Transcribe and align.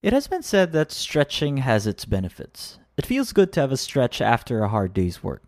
It 0.00 0.12
has 0.12 0.28
been 0.28 0.44
said 0.44 0.70
that 0.72 0.92
stretching 0.92 1.56
has 1.56 1.84
its 1.84 2.04
benefits. 2.04 2.78
It 2.96 3.04
feels 3.04 3.32
good 3.32 3.52
to 3.52 3.60
have 3.60 3.72
a 3.72 3.76
stretch 3.76 4.20
after 4.20 4.60
a 4.60 4.68
hard 4.68 4.94
day's 4.94 5.24
work. 5.24 5.42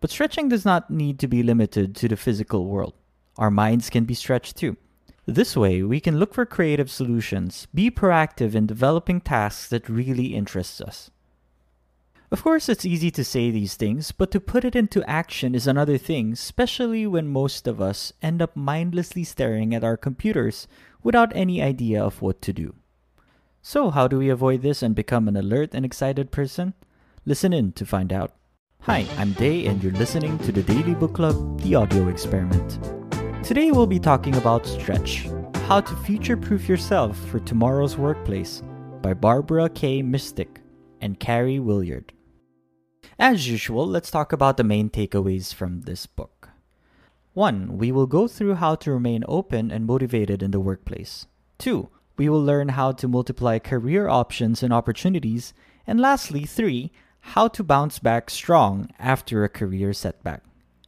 But 0.00 0.10
stretching 0.10 0.50
does 0.50 0.66
not 0.66 0.90
need 0.90 1.18
to 1.20 1.26
be 1.26 1.42
limited 1.42 1.96
to 1.96 2.08
the 2.08 2.16
physical 2.16 2.66
world. 2.66 2.92
Our 3.38 3.50
minds 3.50 3.88
can 3.88 4.04
be 4.04 4.12
stretched 4.12 4.56
too. 4.56 4.76
This 5.24 5.56
way, 5.56 5.82
we 5.82 5.98
can 6.00 6.18
look 6.18 6.34
for 6.34 6.44
creative 6.44 6.90
solutions, 6.90 7.68
be 7.72 7.90
proactive 7.90 8.54
in 8.54 8.66
developing 8.66 9.22
tasks 9.22 9.66
that 9.70 9.88
really 9.88 10.34
interest 10.34 10.82
us. 10.82 11.10
Of 12.30 12.42
course, 12.42 12.68
it's 12.68 12.84
easy 12.84 13.10
to 13.12 13.24
say 13.24 13.50
these 13.50 13.76
things, 13.76 14.12
but 14.12 14.30
to 14.32 14.40
put 14.40 14.66
it 14.66 14.76
into 14.76 15.08
action 15.08 15.54
is 15.54 15.66
another 15.66 15.96
thing, 15.96 16.32
especially 16.32 17.06
when 17.06 17.28
most 17.28 17.66
of 17.66 17.80
us 17.80 18.12
end 18.20 18.42
up 18.42 18.54
mindlessly 18.54 19.24
staring 19.24 19.74
at 19.74 19.84
our 19.84 19.96
computers 19.96 20.68
without 21.02 21.34
any 21.34 21.62
idea 21.62 22.04
of 22.04 22.20
what 22.20 22.42
to 22.42 22.52
do. 22.52 22.74
So, 23.68 23.90
how 23.90 24.06
do 24.06 24.18
we 24.18 24.28
avoid 24.28 24.62
this 24.62 24.80
and 24.80 24.94
become 24.94 25.26
an 25.26 25.36
alert 25.36 25.70
and 25.74 25.84
excited 25.84 26.30
person? 26.30 26.74
Listen 27.24 27.52
in 27.52 27.72
to 27.72 27.84
find 27.84 28.12
out. 28.12 28.32
Hi, 28.82 29.04
I'm 29.18 29.32
Day, 29.32 29.66
and 29.66 29.82
you're 29.82 29.92
listening 29.94 30.38
to 30.46 30.52
the 30.52 30.62
Daily 30.62 30.94
Book 30.94 31.14
Club, 31.14 31.60
the 31.62 31.74
audio 31.74 32.06
experiment. 32.06 32.78
Today, 33.44 33.72
we'll 33.72 33.88
be 33.88 33.98
talking 33.98 34.36
about 34.36 34.68
Stretch 34.68 35.28
How 35.66 35.80
to 35.80 35.96
Future 36.04 36.36
Proof 36.36 36.68
Yourself 36.68 37.18
for 37.26 37.40
Tomorrow's 37.40 37.98
Workplace 37.98 38.62
by 39.02 39.14
Barbara 39.14 39.68
K. 39.68 40.00
Mistick 40.00 40.58
and 41.00 41.18
Karie 41.18 41.58
Willyerd. 41.58 42.10
As 43.18 43.48
usual, 43.48 43.84
let's 43.84 44.12
talk 44.12 44.32
about 44.32 44.58
the 44.58 44.62
main 44.62 44.90
takeaways 44.90 45.52
from 45.52 45.80
this 45.80 46.06
book. 46.06 46.50
1. 47.32 47.76
We 47.76 47.90
will 47.90 48.06
go 48.06 48.28
through 48.28 48.54
how 48.54 48.76
to 48.76 48.92
remain 48.92 49.24
open 49.26 49.72
and 49.72 49.84
motivated 49.84 50.40
in 50.40 50.52
the 50.52 50.60
workplace. 50.60 51.26
2. 51.58 51.88
We 52.16 52.28
will 52.28 52.42
learn 52.42 52.70
how 52.70 52.92
to 52.92 53.08
multiply 53.08 53.58
career 53.58 54.08
options 54.08 54.62
and 54.62 54.72
opportunities. 54.72 55.52
And 55.86 56.00
lastly, 56.00 56.44
3. 56.44 56.90
How 57.20 57.48
to 57.48 57.64
bounce 57.64 57.98
back 57.98 58.30
strong 58.30 58.90
after 58.98 59.42
a 59.42 59.48
career 59.48 59.92
setback. 59.92 60.42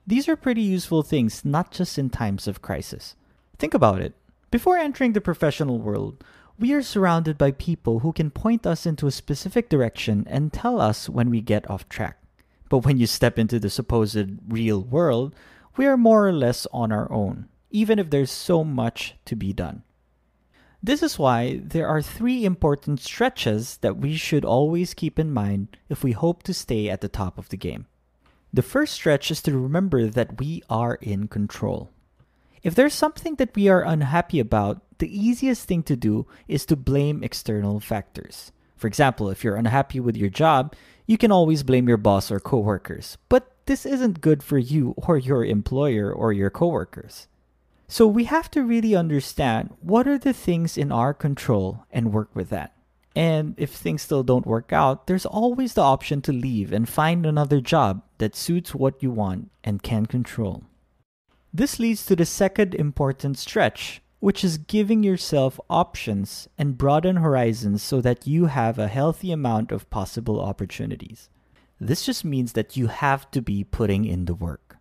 These 0.06 0.28
are 0.28 0.36
pretty 0.36 0.62
useful 0.62 1.02
things, 1.02 1.44
not 1.44 1.70
just 1.70 1.98
in 1.98 2.10
times 2.10 2.48
of 2.48 2.62
crisis. 2.62 3.14
Think 3.58 3.74
about 3.74 4.00
it. 4.00 4.14
Before 4.50 4.78
entering 4.78 5.12
the 5.12 5.20
professional 5.20 5.78
world, 5.78 6.24
we 6.58 6.72
are 6.72 6.82
surrounded 6.82 7.36
by 7.36 7.50
people 7.52 7.98
who 8.00 8.12
can 8.12 8.30
point 8.30 8.66
us 8.66 8.86
into 8.86 9.06
a 9.06 9.12
specific 9.12 9.68
direction 9.68 10.24
and 10.28 10.52
tell 10.52 10.80
us 10.80 11.08
when 11.08 11.28
we 11.28 11.40
get 11.40 11.68
off 11.70 11.88
track. 11.88 12.18
But 12.68 12.78
when 12.78 12.98
you 12.98 13.06
step 13.06 13.38
into 13.38 13.58
the 13.58 13.70
supposed 13.70 14.38
real 14.48 14.80
world, 14.80 15.34
we 15.76 15.86
are 15.86 15.96
more 15.96 16.26
or 16.26 16.32
less 16.32 16.66
on 16.72 16.90
our 16.90 17.10
own, 17.12 17.48
even 17.70 17.98
if 17.98 18.10
there's 18.10 18.30
so 18.30 18.64
much 18.64 19.14
to 19.26 19.36
be 19.36 19.52
done. 19.52 19.82
This 20.82 21.02
is 21.02 21.18
why 21.18 21.60
there 21.62 21.88
are 21.88 22.00
three 22.00 22.44
important 22.44 23.00
stretches 23.00 23.78
that 23.78 23.96
we 23.96 24.16
should 24.16 24.44
always 24.44 24.94
keep 24.94 25.18
in 25.18 25.32
mind 25.32 25.76
if 25.88 26.04
we 26.04 26.12
hope 26.12 26.44
to 26.44 26.54
stay 26.54 26.88
at 26.88 27.00
the 27.00 27.08
top 27.08 27.36
of 27.36 27.48
the 27.48 27.56
game. 27.56 27.86
The 28.52 28.62
first 28.62 28.94
stretch 28.94 29.30
is 29.30 29.42
to 29.42 29.58
remember 29.58 30.06
that 30.06 30.38
we 30.38 30.62
are 30.70 30.94
in 30.94 31.26
control. 31.28 31.90
If 32.62 32.74
there's 32.74 32.94
something 32.94 33.34
that 33.36 33.54
we 33.54 33.68
are 33.68 33.82
unhappy 33.82 34.38
about, 34.40 34.82
the 34.98 35.10
easiest 35.10 35.66
thing 35.66 35.82
to 35.84 35.96
do 35.96 36.26
is 36.46 36.64
to 36.66 36.76
blame 36.76 37.22
external 37.22 37.80
factors. 37.80 38.52
For 38.76 38.86
example, 38.86 39.30
if 39.30 39.42
you're 39.42 39.56
unhappy 39.56 39.98
with 39.98 40.16
your 40.16 40.30
job, 40.30 40.74
you 41.06 41.18
can 41.18 41.32
always 41.32 41.62
blame 41.64 41.88
your 41.88 41.96
boss 41.96 42.30
or 42.30 42.38
coworkers. 42.38 43.18
But 43.28 43.50
this 43.66 43.84
isn't 43.84 44.20
good 44.20 44.42
for 44.42 44.58
you 44.58 44.94
or 44.96 45.18
your 45.18 45.44
employer 45.44 46.12
or 46.12 46.32
your 46.32 46.50
coworkers. 46.50 47.26
So 47.90 48.06
we 48.06 48.24
have 48.24 48.50
to 48.50 48.62
really 48.62 48.94
understand 48.94 49.74
what 49.80 50.06
are 50.06 50.18
the 50.18 50.34
things 50.34 50.76
in 50.76 50.92
our 50.92 51.14
control 51.14 51.86
and 51.90 52.12
work 52.12 52.28
with 52.34 52.50
that. 52.50 52.74
And 53.16 53.54
if 53.56 53.70
things 53.70 54.02
still 54.02 54.22
don't 54.22 54.46
work 54.46 54.72
out, 54.72 55.06
there's 55.06 55.24
always 55.24 55.72
the 55.72 55.80
option 55.80 56.20
to 56.22 56.32
leave 56.32 56.70
and 56.70 56.86
find 56.86 57.24
another 57.24 57.62
job 57.62 58.02
that 58.18 58.36
suits 58.36 58.74
what 58.74 59.02
you 59.02 59.10
want 59.10 59.50
and 59.64 59.82
can 59.82 60.04
control. 60.04 60.64
This 61.52 61.78
leads 61.78 62.04
to 62.06 62.14
the 62.14 62.26
second 62.26 62.74
important 62.74 63.38
stretch, 63.38 64.02
which 64.20 64.44
is 64.44 64.58
giving 64.58 65.02
yourself 65.02 65.58
options 65.70 66.46
and 66.58 66.76
broaden 66.76 67.16
horizons 67.16 67.82
so 67.82 68.02
that 68.02 68.26
you 68.26 68.46
have 68.46 68.78
a 68.78 68.86
healthy 68.88 69.32
amount 69.32 69.72
of 69.72 69.88
possible 69.88 70.40
opportunities. 70.40 71.30
This 71.80 72.04
just 72.04 72.24
means 72.24 72.52
that 72.52 72.76
you 72.76 72.88
have 72.88 73.30
to 73.30 73.40
be 73.40 73.64
putting 73.64 74.04
in 74.04 74.26
the 74.26 74.34
work. 74.34 74.76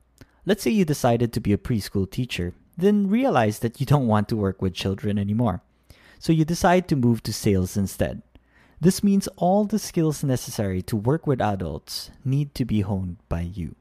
Let's 0.46 0.62
say 0.62 0.72
you 0.72 0.84
decided 0.84 1.32
to 1.34 1.40
be 1.40 1.54
a 1.54 1.58
preschool 1.58 2.10
teacher, 2.10 2.54
then 2.78 3.10
realize 3.10 3.60
that 3.60 3.80
you 3.80 3.86
don't 3.86 4.08
want 4.08 4.30
to 4.30 4.36
work 4.36 4.62
with 4.62 4.74
children 4.74 5.18
anymore. 5.18 5.62
So 6.20 6.32
you 6.32 6.46
decide 6.46 6.88
to 6.88 6.96
move 6.96 7.24
to 7.24 7.34
sales 7.34 7.76
instead. 7.76 8.22
This 8.80 9.04
means 9.04 9.28
all 9.38 9.66
the 9.66 9.80
skills 9.80 10.24
necessary 10.24 10.84
to 10.84 10.96
work 10.96 11.26
with 11.26 11.42
adults 11.42 12.12
need 12.24 12.54
to 12.56 12.66
be 12.66 12.82
honed 12.82 13.18
by 13.28 13.42
you. 13.42 13.76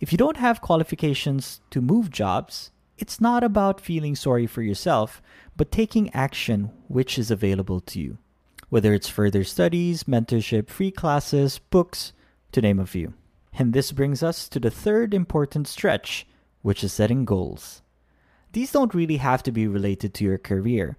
If 0.00 0.12
you 0.12 0.18
don't 0.18 0.36
have 0.36 0.60
qualifications 0.60 1.62
to 1.70 1.80
move 1.80 2.10
jobs, 2.10 2.70
it's 2.98 3.20
not 3.20 3.42
about 3.42 3.80
feeling 3.80 4.14
sorry 4.14 4.46
for 4.46 4.60
yourself, 4.60 5.22
but 5.56 5.72
taking 5.72 6.14
action 6.14 6.70
which 6.88 7.18
is 7.18 7.30
available 7.30 7.80
to 7.80 7.98
you. 7.98 8.18
Whether 8.68 8.92
it's 8.92 9.08
further 9.08 9.44
studies, 9.44 10.04
mentorship, 10.04 10.68
free 10.68 10.90
classes, 10.90 11.58
books, 11.58 12.12
to 12.52 12.60
name 12.60 12.78
a 12.78 12.86
few. 12.86 13.14
And 13.54 13.72
this 13.72 13.92
brings 13.92 14.22
us 14.22 14.48
to 14.48 14.60
the 14.60 14.70
third 14.70 15.14
important 15.14 15.66
stretch, 15.66 16.26
which 16.62 16.84
is 16.84 16.92
setting 16.92 17.24
goals. 17.24 17.82
These 18.54 18.70
don't 18.70 18.94
really 18.94 19.16
have 19.16 19.42
to 19.42 19.50
be 19.50 19.66
related 19.66 20.14
to 20.14 20.24
your 20.24 20.38
career. 20.38 20.96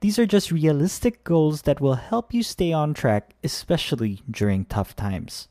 These 0.00 0.18
are 0.18 0.26
just 0.26 0.52
realistic 0.52 1.24
goals 1.24 1.62
that 1.62 1.80
will 1.80 1.94
help 1.94 2.34
you 2.34 2.42
stay 2.42 2.70
on 2.70 2.92
track, 2.92 3.34
especially 3.42 4.20
during 4.30 4.66
tough 4.66 4.94
times. 4.94 5.48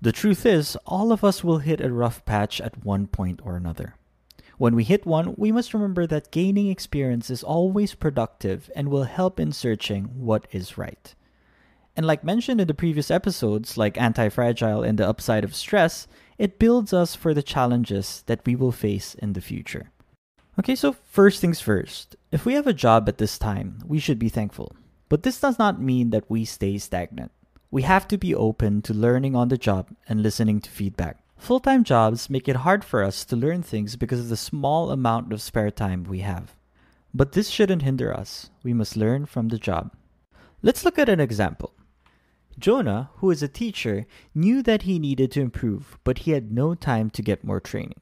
The 0.00 0.12
truth 0.12 0.46
is, 0.46 0.76
all 0.86 1.12
of 1.12 1.22
us 1.22 1.44
will 1.44 1.58
hit 1.58 1.82
a 1.82 1.92
rough 1.92 2.24
patch 2.24 2.58
at 2.58 2.86
one 2.86 3.06
point 3.06 3.40
or 3.44 3.54
another. 3.54 3.96
When 4.56 4.74
we 4.74 4.82
hit 4.82 5.04
one, 5.04 5.34
we 5.36 5.52
must 5.52 5.74
remember 5.74 6.06
that 6.06 6.30
gaining 6.30 6.68
experience 6.68 7.28
is 7.28 7.42
always 7.42 7.94
productive 7.94 8.70
and 8.74 8.88
will 8.88 9.04
help 9.04 9.38
in 9.38 9.52
searching 9.52 10.04
what 10.14 10.46
is 10.52 10.78
right. 10.78 11.14
And 11.96 12.06
like 12.06 12.24
mentioned 12.24 12.62
in 12.62 12.66
the 12.66 12.72
previous 12.72 13.10
episodes, 13.10 13.76
like 13.76 14.00
Anti 14.00 14.30
Fragile 14.30 14.82
and 14.82 14.98
the 14.98 15.06
Upside 15.06 15.44
of 15.44 15.54
Stress, 15.54 16.08
it 16.38 16.58
builds 16.58 16.94
us 16.94 17.14
for 17.14 17.34
the 17.34 17.42
challenges 17.42 18.24
that 18.24 18.46
we 18.46 18.56
will 18.56 18.72
face 18.72 19.14
in 19.16 19.34
the 19.34 19.42
future. 19.42 19.90
Okay, 20.58 20.74
so 20.74 20.96
first 21.06 21.40
things 21.40 21.60
first. 21.60 22.16
If 22.32 22.44
we 22.44 22.54
have 22.54 22.66
a 22.66 22.72
job 22.72 23.08
at 23.08 23.18
this 23.18 23.38
time, 23.38 23.78
we 23.86 24.00
should 24.00 24.18
be 24.18 24.28
thankful. 24.28 24.74
But 25.08 25.22
this 25.22 25.40
does 25.40 25.56
not 25.56 25.80
mean 25.80 26.10
that 26.10 26.28
we 26.28 26.44
stay 26.44 26.78
stagnant. 26.78 27.30
We 27.70 27.82
have 27.82 28.08
to 28.08 28.18
be 28.18 28.34
open 28.34 28.82
to 28.82 28.92
learning 28.92 29.36
on 29.36 29.48
the 29.48 29.56
job 29.56 29.94
and 30.08 30.20
listening 30.20 30.60
to 30.62 30.70
feedback. 30.70 31.22
Full 31.36 31.60
time 31.60 31.84
jobs 31.84 32.28
make 32.28 32.48
it 32.48 32.56
hard 32.66 32.84
for 32.84 33.04
us 33.04 33.24
to 33.26 33.36
learn 33.36 33.62
things 33.62 33.94
because 33.94 34.18
of 34.18 34.30
the 34.30 34.36
small 34.36 34.90
amount 34.90 35.32
of 35.32 35.40
spare 35.40 35.70
time 35.70 36.02
we 36.02 36.20
have. 36.20 36.56
But 37.14 37.32
this 37.32 37.48
shouldn't 37.48 37.82
hinder 37.82 38.12
us. 38.12 38.50
We 38.64 38.72
must 38.72 38.96
learn 38.96 39.26
from 39.26 39.48
the 39.48 39.58
job. 39.58 39.92
Let's 40.60 40.84
look 40.84 40.98
at 40.98 41.08
an 41.08 41.20
example. 41.20 41.72
Jonah, 42.58 43.10
who 43.18 43.30
is 43.30 43.44
a 43.44 43.48
teacher, 43.48 44.06
knew 44.34 44.62
that 44.64 44.82
he 44.82 44.98
needed 44.98 45.30
to 45.32 45.40
improve, 45.40 45.98
but 46.02 46.18
he 46.18 46.32
had 46.32 46.50
no 46.50 46.74
time 46.74 47.10
to 47.10 47.22
get 47.22 47.44
more 47.44 47.60
training. 47.60 48.00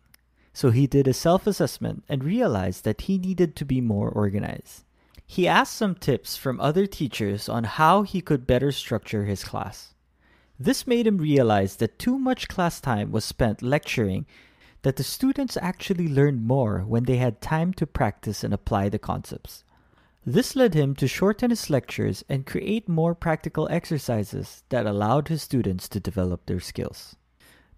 So 0.56 0.70
he 0.70 0.86
did 0.86 1.06
a 1.06 1.12
self 1.12 1.46
assessment 1.46 2.04
and 2.08 2.24
realized 2.24 2.84
that 2.84 3.02
he 3.02 3.18
needed 3.18 3.54
to 3.56 3.66
be 3.66 3.82
more 3.82 4.08
organized. 4.08 4.84
He 5.26 5.46
asked 5.46 5.76
some 5.76 5.94
tips 5.94 6.38
from 6.38 6.62
other 6.62 6.86
teachers 6.86 7.46
on 7.46 7.64
how 7.64 8.04
he 8.04 8.22
could 8.22 8.46
better 8.46 8.72
structure 8.72 9.26
his 9.26 9.44
class. 9.44 9.92
This 10.58 10.86
made 10.86 11.06
him 11.06 11.18
realize 11.18 11.76
that 11.76 11.98
too 11.98 12.18
much 12.18 12.48
class 12.48 12.80
time 12.80 13.12
was 13.12 13.22
spent 13.22 13.60
lecturing, 13.60 14.24
that 14.80 14.96
the 14.96 15.04
students 15.04 15.58
actually 15.60 16.08
learned 16.08 16.46
more 16.46 16.84
when 16.86 17.04
they 17.04 17.18
had 17.18 17.42
time 17.42 17.74
to 17.74 17.86
practice 17.86 18.42
and 18.42 18.54
apply 18.54 18.88
the 18.88 18.98
concepts. 18.98 19.62
This 20.24 20.56
led 20.56 20.72
him 20.72 20.94
to 20.94 21.06
shorten 21.06 21.50
his 21.50 21.68
lectures 21.68 22.24
and 22.30 22.46
create 22.46 22.88
more 22.88 23.14
practical 23.14 23.68
exercises 23.70 24.62
that 24.70 24.86
allowed 24.86 25.28
his 25.28 25.42
students 25.42 25.86
to 25.90 26.00
develop 26.00 26.46
their 26.46 26.60
skills. 26.60 27.14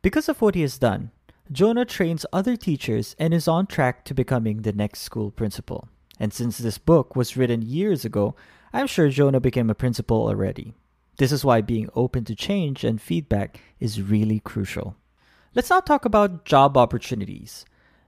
Because 0.00 0.28
of 0.28 0.40
what 0.40 0.54
he 0.54 0.60
has 0.60 0.78
done, 0.78 1.10
Jonah 1.50 1.86
trains 1.86 2.26
other 2.30 2.56
teachers 2.56 3.16
and 3.18 3.32
is 3.32 3.48
on 3.48 3.66
track 3.66 4.04
to 4.04 4.12
becoming 4.12 4.62
the 4.62 4.72
next 4.72 5.00
school 5.00 5.30
principal. 5.30 5.88
And 6.20 6.32
since 6.32 6.58
this 6.58 6.76
book 6.76 7.16
was 7.16 7.38
written 7.38 7.62
years 7.62 8.04
ago, 8.04 8.34
I'm 8.72 8.86
sure 8.86 9.08
Jonah 9.08 9.40
became 9.40 9.70
a 9.70 9.74
principal 9.74 10.26
already. 10.26 10.74
This 11.16 11.32
is 11.32 11.46
why 11.46 11.62
being 11.62 11.88
open 11.94 12.24
to 12.24 12.34
change 12.34 12.84
and 12.84 13.00
feedback 13.00 13.60
is 13.80 14.02
really 14.02 14.40
crucial. 14.40 14.94
Let's 15.54 15.70
now 15.70 15.80
talk 15.80 16.04
about 16.04 16.44
job 16.44 16.76
opportunities. 16.76 17.64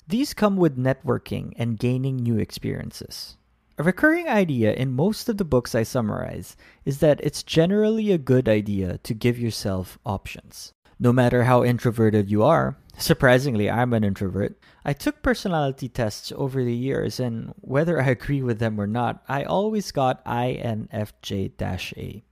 These 0.07 0.35
come 0.35 0.57
with 0.57 0.77
networking 0.77 1.55
and 1.57 1.79
gaining 1.79 2.17
new 2.17 2.39
experiences. 2.39 3.39
A 3.79 3.83
recurring 3.83 4.29
idea 4.29 4.75
in 4.75 4.93
most 4.93 5.31
of 5.31 5.39
the 5.39 5.45
books 5.45 5.75
I 5.75 5.85
summarize 5.85 6.57
is 6.85 6.99
that 6.99 7.21
it's 7.23 7.43
generally 7.43 8.13
a 8.13 8.19
good 8.19 8.51
idea 8.51 8.99
to 8.99 9.15
give 9.15 9.39
yourself 9.39 9.99
options. 10.05 10.75
No 11.03 11.15
matter 11.15 11.45
how 11.45 11.65
introverted 11.65 12.31
you 12.31 12.43
are, 12.43 12.77
surprisingly, 12.99 13.71
I'm 13.71 13.95
an 13.95 14.05
introvert. 14.05 14.59
I 14.85 14.93
took 14.93 15.23
personality 15.23 15.89
tests 15.89 16.31
over 16.37 16.63
the 16.63 16.75
years, 16.75 17.19
and 17.19 17.55
whether 17.63 18.03
I 18.03 18.09
agree 18.09 18.43
with 18.43 18.59
them 18.59 18.79
or 18.79 18.87
not, 18.87 19.25
I 19.27 19.45
always 19.45 19.93
got 19.93 20.23
INFJ 20.27 21.53
A. 21.97 22.23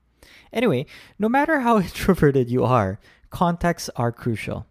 Anyway, 0.53 0.85
no 1.19 1.31
matter 1.31 1.61
how 1.61 1.79
introverted 1.81 2.51
you 2.51 2.63
are, 2.63 3.01
contacts 3.31 3.89
are 3.97 4.13
crucial. 4.13 4.67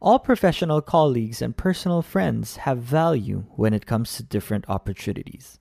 All 0.00 0.18
professional 0.18 0.80
colleagues 0.80 1.42
and 1.42 1.54
personal 1.54 2.00
friends 2.00 2.56
have 2.64 2.78
value 2.78 3.44
when 3.56 3.74
it 3.74 3.84
comes 3.84 4.16
to 4.16 4.22
different 4.22 4.64
opportunities. 4.70 5.58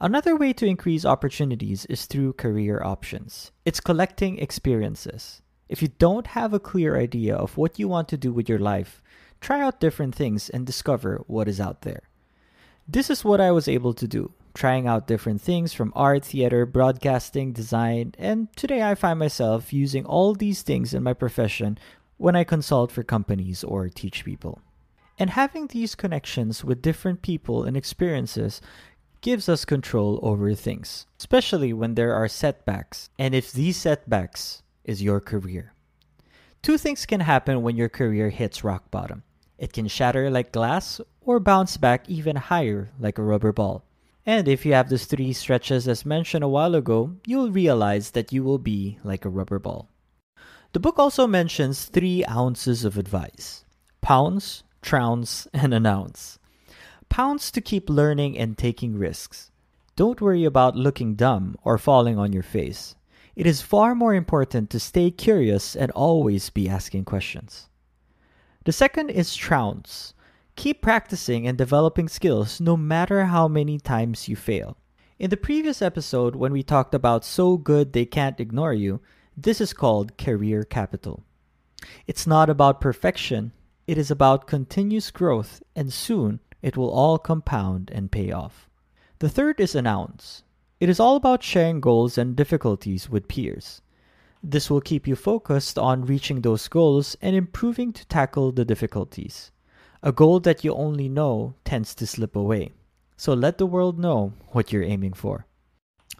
Another 0.00 0.36
way 0.36 0.54
to 0.54 0.64
increase 0.64 1.04
opportunities 1.04 1.84
is 1.84 2.06
through 2.06 2.32
career 2.32 2.82
options. 2.82 3.52
It's 3.66 3.80
collecting 3.80 4.38
experiences. 4.38 5.42
If 5.68 5.82
you 5.82 5.88
don't 5.98 6.28
have 6.28 6.54
a 6.54 6.60
clear 6.60 6.96
idea 6.96 7.34
of 7.34 7.56
what 7.56 7.78
you 7.78 7.88
want 7.88 8.08
to 8.08 8.16
do 8.16 8.32
with 8.32 8.48
your 8.48 8.58
life, 8.58 9.02
try 9.40 9.60
out 9.60 9.80
different 9.80 10.14
things 10.14 10.48
and 10.48 10.64
discover 10.64 11.24
what 11.26 11.48
is 11.48 11.60
out 11.60 11.82
there. 11.82 12.02
This 12.88 13.10
is 13.10 13.24
what 13.24 13.40
I 13.40 13.50
was 13.50 13.66
able 13.66 13.92
to 13.94 14.06
do, 14.06 14.32
trying 14.54 14.86
out 14.86 15.08
different 15.08 15.40
things 15.40 15.72
from 15.72 15.92
art, 15.96 16.24
theater, 16.24 16.66
broadcasting, 16.66 17.52
design, 17.52 18.14
and 18.16 18.46
today 18.56 18.82
I 18.82 18.94
find 18.94 19.18
myself 19.18 19.72
using 19.72 20.06
all 20.06 20.34
these 20.34 20.62
things 20.62 20.94
in 20.94 21.02
my 21.02 21.12
profession 21.12 21.78
when 22.16 22.36
I 22.36 22.44
consult 22.44 22.92
for 22.92 23.02
companies 23.02 23.64
or 23.64 23.88
teach 23.88 24.24
people. 24.24 24.60
And 25.18 25.30
having 25.30 25.66
these 25.66 25.96
connections 25.96 26.64
with 26.64 26.80
different 26.80 27.22
people 27.22 27.64
and 27.64 27.76
experiences 27.76 28.60
gives 29.20 29.48
us 29.48 29.64
control 29.64 30.20
over 30.22 30.54
things, 30.54 31.06
especially 31.18 31.72
when 31.72 31.96
there 31.96 32.14
are 32.14 32.28
setbacks, 32.28 33.10
and 33.18 33.34
if 33.34 33.50
these 33.50 33.76
setbacks 33.76 34.62
is 34.86 35.02
your 35.02 35.20
career. 35.20 35.74
Two 36.62 36.78
things 36.78 37.04
can 37.04 37.20
happen 37.20 37.60
when 37.60 37.76
your 37.76 37.90
career 37.90 38.30
hits 38.30 38.64
rock 38.64 38.90
bottom. 38.90 39.22
It 39.58 39.74
can 39.74 39.88
shatter 39.88 40.30
like 40.30 40.52
glass 40.52 41.00
or 41.20 41.38
bounce 41.38 41.76
back 41.76 42.08
even 42.08 42.36
higher 42.36 42.88
like 42.98 43.18
a 43.18 43.22
rubber 43.22 43.52
ball. 43.52 43.84
And 44.24 44.48
if 44.48 44.66
you 44.66 44.72
have 44.72 44.88
those 44.88 45.04
three 45.04 45.32
stretches 45.32 45.86
as 45.86 46.04
mentioned 46.04 46.42
a 46.42 46.48
while 46.48 46.74
ago, 46.74 47.12
you'll 47.26 47.50
realize 47.50 48.12
that 48.12 48.32
you 48.32 48.42
will 48.42 48.58
be 48.58 48.98
like 49.04 49.24
a 49.24 49.28
rubber 49.28 49.58
ball. 49.58 49.88
The 50.72 50.80
book 50.80 50.98
also 50.98 51.26
mentions 51.26 51.84
three 51.84 52.24
ounces 52.26 52.84
of 52.84 52.98
advice 52.98 53.64
pounce, 54.00 54.62
trounce, 54.82 55.46
and 55.52 55.72
an 55.72 55.86
ounce. 55.86 56.38
Pounce 57.08 57.50
to 57.52 57.60
keep 57.60 57.88
learning 57.88 58.36
and 58.36 58.58
taking 58.58 58.98
risks. 58.98 59.50
Don't 59.94 60.20
worry 60.20 60.44
about 60.44 60.76
looking 60.76 61.14
dumb 61.14 61.56
or 61.62 61.78
falling 61.78 62.18
on 62.18 62.32
your 62.32 62.42
face. 62.42 62.96
It 63.36 63.46
is 63.46 63.60
far 63.60 63.94
more 63.94 64.14
important 64.14 64.70
to 64.70 64.80
stay 64.80 65.10
curious 65.10 65.76
and 65.76 65.90
always 65.90 66.48
be 66.48 66.70
asking 66.70 67.04
questions. 67.04 67.68
The 68.64 68.72
second 68.72 69.10
is 69.10 69.36
trounce. 69.36 70.14
Keep 70.56 70.80
practicing 70.80 71.46
and 71.46 71.58
developing 71.58 72.08
skills 72.08 72.62
no 72.62 72.78
matter 72.78 73.26
how 73.26 73.46
many 73.46 73.78
times 73.78 74.26
you 74.26 74.36
fail. 74.36 74.78
In 75.18 75.28
the 75.28 75.36
previous 75.36 75.82
episode, 75.82 76.34
when 76.34 76.50
we 76.50 76.62
talked 76.62 76.94
about 76.94 77.26
so 77.26 77.58
good 77.58 77.92
they 77.92 78.06
can't 78.06 78.40
ignore 78.40 78.72
you, 78.72 79.00
this 79.36 79.60
is 79.60 79.74
called 79.74 80.16
career 80.16 80.64
capital. 80.64 81.22
It's 82.06 82.26
not 82.26 82.48
about 82.48 82.80
perfection, 82.80 83.52
it 83.86 83.98
is 83.98 84.10
about 84.10 84.46
continuous 84.46 85.10
growth, 85.10 85.62
and 85.76 85.92
soon 85.92 86.40
it 86.62 86.78
will 86.78 86.90
all 86.90 87.18
compound 87.18 87.90
and 87.92 88.10
pay 88.10 88.32
off. 88.32 88.70
The 89.18 89.28
third 89.28 89.60
is 89.60 89.74
announce. 89.74 90.42
It 90.78 90.90
is 90.90 91.00
all 91.00 91.16
about 91.16 91.42
sharing 91.42 91.80
goals 91.80 92.18
and 92.18 92.36
difficulties 92.36 93.08
with 93.08 93.28
peers. 93.28 93.80
This 94.42 94.68
will 94.68 94.82
keep 94.82 95.08
you 95.08 95.16
focused 95.16 95.78
on 95.78 96.04
reaching 96.04 96.42
those 96.42 96.68
goals 96.68 97.16
and 97.22 97.34
improving 97.34 97.94
to 97.94 98.06
tackle 98.06 98.52
the 98.52 98.66
difficulties. 98.66 99.50
A 100.02 100.12
goal 100.12 100.38
that 100.40 100.64
you 100.64 100.74
only 100.74 101.08
know 101.08 101.54
tends 101.64 101.94
to 101.94 102.06
slip 102.06 102.36
away. 102.36 102.72
So 103.16 103.32
let 103.32 103.56
the 103.56 103.64
world 103.64 103.98
know 103.98 104.34
what 104.48 104.70
you're 104.70 104.82
aiming 104.82 105.14
for. 105.14 105.46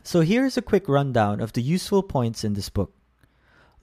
So 0.03 0.23
here's 0.23 0.57
a 0.57 0.63
quick 0.63 0.89
rundown 0.89 1.41
of 1.41 1.53
the 1.53 1.61
useful 1.61 2.03
points 2.03 2.43
in 2.43 2.55
this 2.55 2.71
book. 2.71 2.95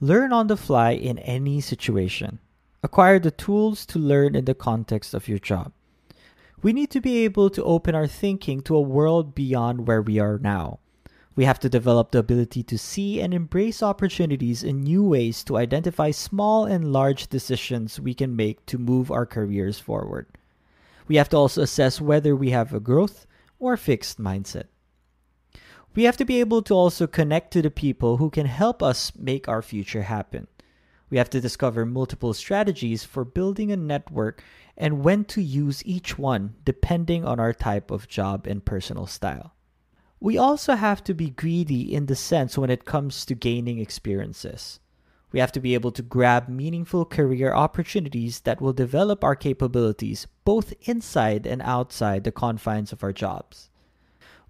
Learn 0.00 0.32
on 0.32 0.48
the 0.48 0.56
fly 0.56 0.90
in 0.90 1.18
any 1.20 1.60
situation. 1.60 2.40
Acquire 2.82 3.20
the 3.20 3.30
tools 3.30 3.86
to 3.86 4.00
learn 4.00 4.34
in 4.34 4.44
the 4.44 4.54
context 4.54 5.14
of 5.14 5.28
your 5.28 5.38
job. 5.38 5.72
We 6.64 6.72
need 6.72 6.88
to 6.92 7.00
be 7.02 7.26
able 7.26 7.50
to 7.50 7.62
open 7.62 7.94
our 7.94 8.06
thinking 8.06 8.62
to 8.62 8.74
a 8.74 8.80
world 8.80 9.34
beyond 9.34 9.86
where 9.86 10.00
we 10.00 10.18
are 10.18 10.38
now. 10.38 10.78
We 11.36 11.44
have 11.44 11.60
to 11.60 11.68
develop 11.68 12.10
the 12.10 12.20
ability 12.20 12.62
to 12.62 12.78
see 12.78 13.20
and 13.20 13.34
embrace 13.34 13.82
opportunities 13.82 14.62
in 14.64 14.80
new 14.80 15.04
ways 15.04 15.44
to 15.44 15.58
identify 15.58 16.10
small 16.10 16.64
and 16.64 16.90
large 16.90 17.26
decisions 17.26 18.00
we 18.00 18.14
can 18.14 18.34
make 18.34 18.64
to 18.64 18.78
move 18.78 19.10
our 19.10 19.26
careers 19.26 19.78
forward. 19.78 20.26
We 21.06 21.16
have 21.16 21.28
to 21.28 21.36
also 21.36 21.60
assess 21.60 22.00
whether 22.00 22.34
we 22.34 22.48
have 22.52 22.72
a 22.72 22.80
growth 22.80 23.26
or 23.58 23.76
fixed 23.76 24.18
mindset. 24.18 24.68
We 25.94 26.04
have 26.04 26.16
to 26.16 26.24
be 26.24 26.40
able 26.40 26.62
to 26.62 26.72
also 26.72 27.06
connect 27.06 27.52
to 27.52 27.60
the 27.60 27.70
people 27.70 28.16
who 28.16 28.30
can 28.30 28.46
help 28.46 28.82
us 28.82 29.12
make 29.14 29.48
our 29.48 29.60
future 29.60 30.04
happen. 30.04 30.46
We 31.10 31.18
have 31.18 31.30
to 31.30 31.40
discover 31.40 31.84
multiple 31.84 32.34
strategies 32.34 33.04
for 33.04 33.24
building 33.24 33.70
a 33.70 33.76
network 33.76 34.42
and 34.76 35.04
when 35.04 35.24
to 35.26 35.42
use 35.42 35.84
each 35.86 36.18
one 36.18 36.54
depending 36.64 37.24
on 37.24 37.38
our 37.38 37.52
type 37.52 37.90
of 37.90 38.08
job 38.08 38.46
and 38.46 38.64
personal 38.64 39.06
style. 39.06 39.54
We 40.20 40.38
also 40.38 40.74
have 40.74 41.04
to 41.04 41.14
be 41.14 41.30
greedy 41.30 41.94
in 41.94 42.06
the 42.06 42.16
sense 42.16 42.56
when 42.56 42.70
it 42.70 42.86
comes 42.86 43.26
to 43.26 43.34
gaining 43.34 43.78
experiences. 43.78 44.80
We 45.32 45.40
have 45.40 45.52
to 45.52 45.60
be 45.60 45.74
able 45.74 45.90
to 45.92 46.02
grab 46.02 46.48
meaningful 46.48 47.04
career 47.04 47.52
opportunities 47.52 48.40
that 48.40 48.60
will 48.60 48.72
develop 48.72 49.24
our 49.24 49.34
capabilities 49.34 50.26
both 50.44 50.72
inside 50.82 51.46
and 51.46 51.60
outside 51.60 52.24
the 52.24 52.32
confines 52.32 52.92
of 52.92 53.02
our 53.02 53.12
jobs. 53.12 53.68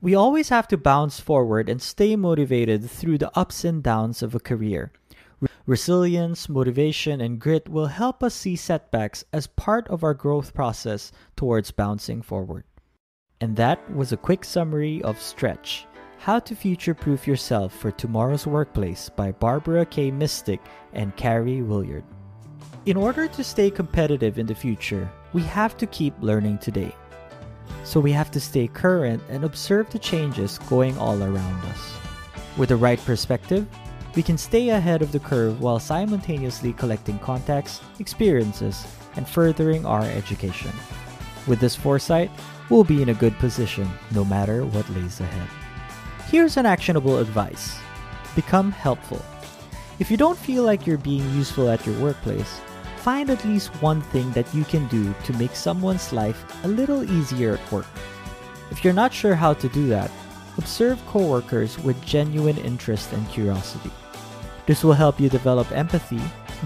We 0.01 0.15
always 0.15 0.51
have 0.51 0.69
to 0.69 0.77
bounce 0.77 1.21
forward 1.21 1.71
and 1.71 1.81
stay 1.81 2.15
motivated 2.17 2.91
through 2.91 3.19
the 3.19 3.37
ups 3.37 3.65
and 3.65 3.83
downs 3.83 4.23
of 4.23 4.35
a 4.35 4.41
career 4.41 4.93
Resilience, 5.67 6.51
motivation, 6.51 7.23
and 7.23 7.41
grit 7.41 7.71
will 7.71 7.87
help 7.87 8.23
us 8.23 8.35
see 8.35 8.55
setbacks 8.55 9.25
as 9.33 9.47
part 9.47 9.89
of 9.89 10.05
our 10.05 10.13
growth 10.13 10.53
process 10.53 11.11
towards 11.37 11.71
bouncing 11.71 12.21
forward. 12.21 12.65
And 13.41 13.57
that 13.57 13.95
was 13.97 14.13
a 14.13 14.19
quick 14.19 14.45
summary 14.45 15.03
of 15.03 15.19
Stretch 15.19 15.87
How 16.19 16.39
to 16.41 16.55
Future 16.55 16.93
Proof 16.93 17.27
Yourself 17.27 17.75
for 17.75 17.91
Tomorrow's 17.91 18.47
Workplace 18.47 19.09
by 19.09 19.33
Barbara 19.33 19.87
K. 19.87 20.11
Mistick 20.11 20.61
and 20.93 21.17
Karie 21.17 21.63
Willyerd. 21.63 22.05
In 22.85 22.99
order 22.99 23.27
to 23.29 23.43
stay 23.43 23.71
competitive 23.71 24.39
in 24.39 24.45
the 24.45 24.55
future, 24.55 25.11
we 25.33 25.41
have 25.45 25.79
to 25.79 25.87
keep 25.87 26.13
learning 26.21 26.59
today. 26.59 26.95
So 27.85 28.01
we 28.01 28.13
have 28.13 28.31
to 28.33 28.41
stay 28.41 28.67
current 28.67 29.23
and 29.31 29.45
observe 29.45 29.89
the 29.89 29.99
changes 29.99 30.59
going 30.69 30.99
all 30.99 31.23
around 31.23 31.65
us. 31.65 31.95
With 32.59 32.69
the 32.69 32.77
right 32.77 33.03
perspective, 33.07 33.67
we 34.17 34.23
can 34.23 34.39
stay 34.39 34.69
ahead 34.69 35.03
of 35.03 35.11
the 35.11 35.19
curve 35.19 35.61
while 35.61 35.79
simultaneously 35.79 36.73
collecting 36.73 37.19
contacts, 37.19 37.81
experiences, 37.99 38.87
and 39.17 39.29
furthering 39.29 39.85
our 39.85 40.03
education. 40.03 40.71
With 41.47 41.61
this 41.61 41.75
foresight, 41.75 42.31
we'll 42.71 42.85
be 42.85 43.03
in 43.03 43.09
a 43.09 43.15
good 43.15 43.37
position 43.39 43.89
no 44.13 44.25
matter 44.25 44.65
what 44.65 44.89
lays 44.91 45.21
ahead. 45.21 45.49
Here's 46.29 46.57
an 46.57 46.67
actionable 46.67 47.19
advice 47.19 47.77
become 48.35 48.73
helpful. 48.73 49.25
If 50.01 50.11
you 50.11 50.17
don't 50.17 50.39
feel 50.39 50.65
like 50.65 50.87
you're 50.87 50.99
being 50.99 51.29
useful 51.35 51.69
at 51.71 51.87
your 51.87 51.97
workplace, 52.01 52.61
find 52.97 53.31
at 53.31 53.45
least 53.45 53.71
one 53.81 54.01
thing 54.01 54.33
that 54.33 54.53
you 54.53 54.65
can 54.65 54.89
do 54.89 55.15
to 55.25 55.33
make 55.35 55.55
someone's 55.55 56.13
life 56.13 56.45
a 56.65 56.69
little 56.69 57.09
easier 57.09 57.55
at 57.55 57.73
work. 57.73 57.87
If 58.71 58.83
you're 58.83 58.93
not 58.93 59.13
sure 59.13 59.37
how 59.37 59.55
to 59.55 59.69
do 59.69 59.87
that, 59.89 60.11
observe 60.59 61.05
coworkers 61.07 61.79
with 61.79 62.05
genuine 62.05 62.59
interest 62.59 63.13
and 63.13 63.29
curiosity. 63.29 63.91
This 64.67 64.83
will 64.83 64.95
help 64.95 65.21
you 65.21 65.29
develop 65.29 65.71
empathy, 65.73 66.21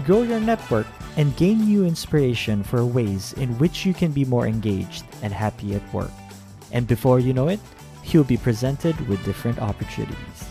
grow 0.05 0.21
your 0.21 0.39
network, 0.39 0.87
and 1.17 1.35
gain 1.35 1.65
new 1.65 1.85
inspiration 1.85 2.63
for 2.63 2.85
ways 2.85 3.33
in 3.33 3.57
which 3.57 3.85
you 3.85 3.93
can 3.93 4.11
be 4.11 4.23
more 4.23 4.47
engaged 4.47 5.03
and 5.21 5.33
happy 5.33 5.75
at 5.75 5.93
work. 5.93 6.11
And 6.71 6.87
before 6.87 7.19
you 7.19 7.33
know 7.33 7.49
it, 7.49 7.59
you'll 8.05 8.23
be 8.23 8.37
presented 8.37 8.95
with 9.07 9.23
different 9.25 9.59
opportunities. 9.59 10.45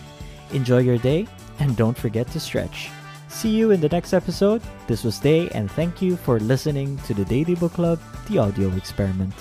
Enjoy 0.53 0.79
your 0.79 0.99
day 0.99 1.27
and 1.59 1.77
don't 1.77 1.97
forget 1.97 2.27
to 2.33 2.41
stretch. 2.41 2.91
See 3.29 3.51
you 3.51 3.71
in 3.71 3.81
the 3.81 3.89
next 3.89 4.13
episode. 4.13 4.63
This 4.87 5.05
was 5.05 5.19
Day, 5.19 5.49
and 5.51 5.71
thank 5.71 6.01
you 6.01 6.17
for 6.17 6.41
listening 6.41 6.97
to 7.07 7.15
the 7.15 7.25
Daily 7.25 7.55
Book 7.55 7.73
Club, 7.75 8.01
the 8.29 8.39
audio 8.39 8.69
experiment. 8.71 9.35